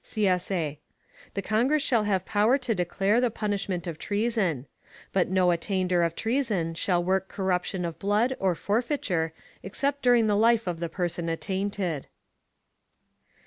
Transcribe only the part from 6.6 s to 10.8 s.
shall work corruption of blood, or forfeiture, except during the life of